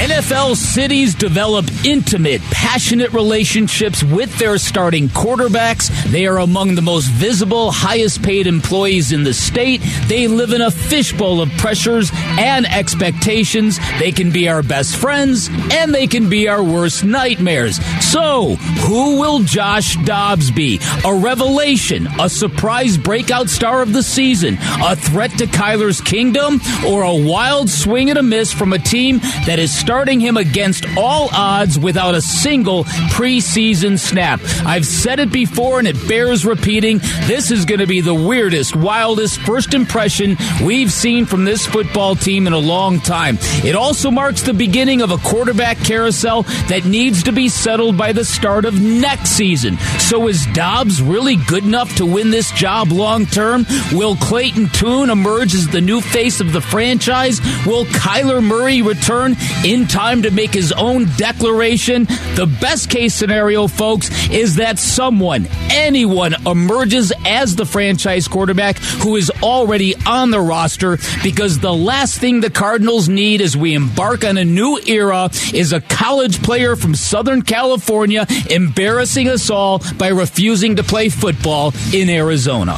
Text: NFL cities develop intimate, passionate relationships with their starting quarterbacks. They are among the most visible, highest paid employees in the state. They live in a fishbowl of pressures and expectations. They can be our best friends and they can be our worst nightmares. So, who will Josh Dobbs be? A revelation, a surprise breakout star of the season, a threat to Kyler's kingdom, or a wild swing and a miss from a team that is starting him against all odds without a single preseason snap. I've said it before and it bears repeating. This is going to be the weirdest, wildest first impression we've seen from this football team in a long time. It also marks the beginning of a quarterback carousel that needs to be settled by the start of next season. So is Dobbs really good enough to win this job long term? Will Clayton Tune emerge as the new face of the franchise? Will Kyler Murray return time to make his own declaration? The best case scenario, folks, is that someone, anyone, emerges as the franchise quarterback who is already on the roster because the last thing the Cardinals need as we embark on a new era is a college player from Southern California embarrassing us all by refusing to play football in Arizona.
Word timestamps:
NFL 0.00 0.56
cities 0.56 1.14
develop 1.14 1.66
intimate, 1.84 2.40
passionate 2.50 3.12
relationships 3.12 4.02
with 4.02 4.34
their 4.38 4.56
starting 4.56 5.08
quarterbacks. 5.08 5.90
They 6.10 6.26
are 6.26 6.38
among 6.38 6.74
the 6.74 6.80
most 6.80 7.08
visible, 7.08 7.70
highest 7.70 8.22
paid 8.22 8.46
employees 8.46 9.12
in 9.12 9.24
the 9.24 9.34
state. 9.34 9.82
They 10.06 10.26
live 10.26 10.54
in 10.54 10.62
a 10.62 10.70
fishbowl 10.70 11.42
of 11.42 11.50
pressures 11.58 12.10
and 12.14 12.64
expectations. 12.64 13.78
They 13.98 14.10
can 14.10 14.30
be 14.30 14.48
our 14.48 14.62
best 14.62 14.96
friends 14.96 15.50
and 15.70 15.94
they 15.94 16.06
can 16.06 16.30
be 16.30 16.48
our 16.48 16.62
worst 16.62 17.04
nightmares. 17.04 17.76
So, 18.02 18.54
who 18.86 19.20
will 19.20 19.40
Josh 19.40 19.96
Dobbs 20.06 20.50
be? 20.50 20.80
A 21.04 21.14
revelation, 21.14 22.08
a 22.18 22.30
surprise 22.30 22.96
breakout 22.96 23.50
star 23.50 23.82
of 23.82 23.92
the 23.92 24.02
season, 24.02 24.56
a 24.82 24.96
threat 24.96 25.32
to 25.32 25.46
Kyler's 25.46 26.00
kingdom, 26.00 26.58
or 26.86 27.02
a 27.02 27.14
wild 27.14 27.68
swing 27.68 28.08
and 28.08 28.18
a 28.18 28.22
miss 28.22 28.50
from 28.50 28.72
a 28.72 28.78
team 28.78 29.18
that 29.44 29.58
is 29.58 29.78
starting 29.90 30.20
him 30.20 30.36
against 30.36 30.86
all 30.96 31.28
odds 31.32 31.76
without 31.76 32.14
a 32.14 32.22
single 32.22 32.84
preseason 33.10 33.98
snap. 33.98 34.40
I've 34.64 34.86
said 34.86 35.18
it 35.18 35.32
before 35.32 35.80
and 35.80 35.88
it 35.88 35.96
bears 36.06 36.46
repeating. 36.46 36.98
This 37.26 37.50
is 37.50 37.64
going 37.64 37.80
to 37.80 37.88
be 37.88 38.00
the 38.00 38.14
weirdest, 38.14 38.76
wildest 38.76 39.40
first 39.40 39.74
impression 39.74 40.36
we've 40.62 40.92
seen 40.92 41.26
from 41.26 41.44
this 41.44 41.66
football 41.66 42.14
team 42.14 42.46
in 42.46 42.52
a 42.52 42.58
long 42.58 43.00
time. 43.00 43.36
It 43.64 43.74
also 43.74 44.12
marks 44.12 44.42
the 44.42 44.54
beginning 44.54 45.02
of 45.02 45.10
a 45.10 45.16
quarterback 45.16 45.76
carousel 45.78 46.44
that 46.68 46.84
needs 46.84 47.24
to 47.24 47.32
be 47.32 47.48
settled 47.48 47.98
by 47.98 48.12
the 48.12 48.24
start 48.24 48.66
of 48.66 48.80
next 48.80 49.30
season. 49.30 49.76
So 49.98 50.28
is 50.28 50.46
Dobbs 50.52 51.02
really 51.02 51.34
good 51.34 51.64
enough 51.64 51.96
to 51.96 52.06
win 52.06 52.30
this 52.30 52.52
job 52.52 52.92
long 52.92 53.26
term? 53.26 53.66
Will 53.92 54.14
Clayton 54.14 54.68
Tune 54.68 55.10
emerge 55.10 55.52
as 55.52 55.66
the 55.66 55.80
new 55.80 56.00
face 56.00 56.40
of 56.40 56.52
the 56.52 56.60
franchise? 56.60 57.40
Will 57.66 57.86
Kyler 57.86 58.40
Murray 58.40 58.82
return 58.82 59.34
time 59.86 60.22
to 60.22 60.30
make 60.30 60.52
his 60.52 60.72
own 60.72 61.06
declaration? 61.16 62.04
The 62.34 62.54
best 62.60 62.90
case 62.90 63.14
scenario, 63.14 63.66
folks, 63.66 64.10
is 64.30 64.56
that 64.56 64.78
someone, 64.78 65.48
anyone, 65.70 66.34
emerges 66.46 67.12
as 67.24 67.56
the 67.56 67.66
franchise 67.66 68.28
quarterback 68.28 68.78
who 68.78 69.16
is 69.16 69.30
already 69.42 69.94
on 70.06 70.30
the 70.30 70.40
roster 70.40 70.98
because 71.22 71.58
the 71.58 71.72
last 71.72 72.18
thing 72.18 72.40
the 72.40 72.50
Cardinals 72.50 73.08
need 73.08 73.40
as 73.40 73.56
we 73.56 73.74
embark 73.74 74.24
on 74.24 74.38
a 74.38 74.44
new 74.44 74.78
era 74.86 75.30
is 75.52 75.72
a 75.72 75.80
college 75.80 76.42
player 76.42 76.76
from 76.76 76.94
Southern 76.94 77.42
California 77.42 78.26
embarrassing 78.50 79.28
us 79.28 79.50
all 79.50 79.82
by 79.98 80.08
refusing 80.08 80.76
to 80.76 80.82
play 80.82 81.08
football 81.08 81.72
in 81.92 82.08
Arizona. 82.08 82.76